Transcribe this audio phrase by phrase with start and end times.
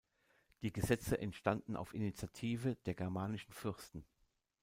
[0.63, 4.03] Die Gesetze entstanden auf Initiative der germanischen Fürsten.